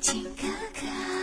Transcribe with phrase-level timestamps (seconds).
[0.00, 1.13] 情哥哥。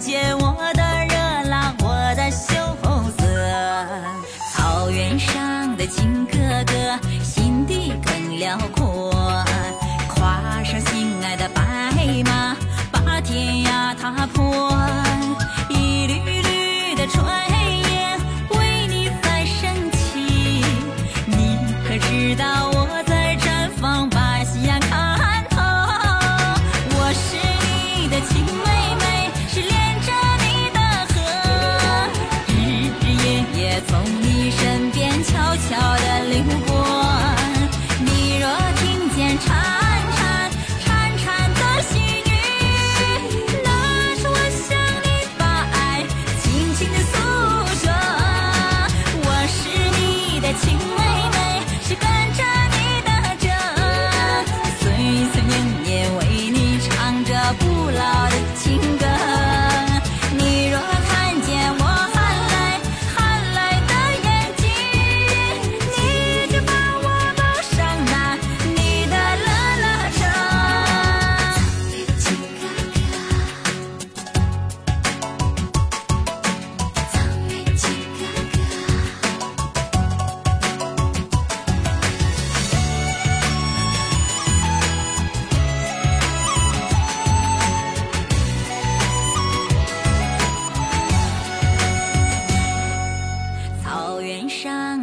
[0.00, 2.54] 见我的热辣我的羞
[3.18, 3.86] 涩
[4.50, 9.12] 草原上的情哥哥心地更辽阔。
[10.08, 11.62] 跨上心爱的白
[12.24, 12.56] 马
[12.90, 14.79] 把天涯踏破。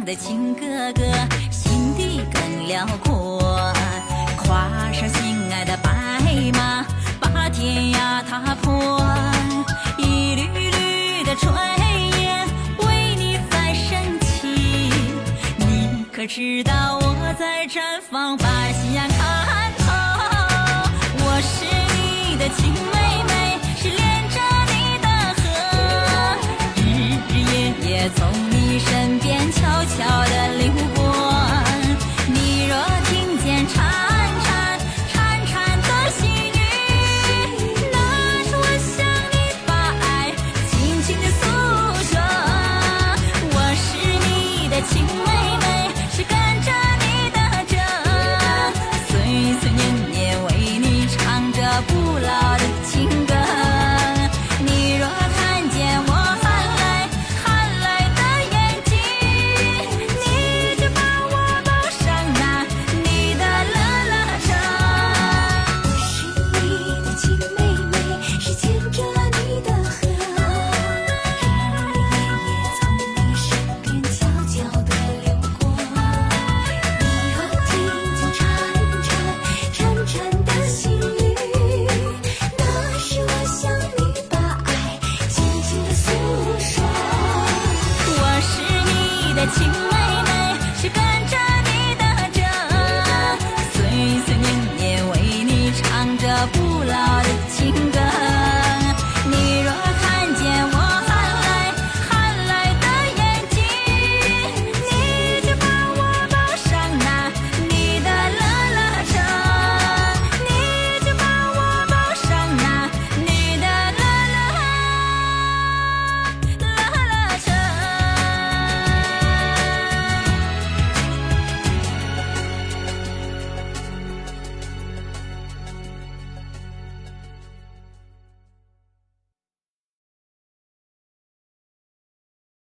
[0.08, 1.02] 的情哥哥，
[1.50, 3.60] 心地更辽阔。
[4.38, 5.90] 跨上心爱的白
[6.54, 6.82] 马，
[7.20, 8.98] 把天涯踏破。
[9.98, 11.50] 一缕缕的炊
[12.22, 12.48] 烟
[12.78, 14.90] 为你在升起，
[15.58, 18.77] 你可知道我在毡房外。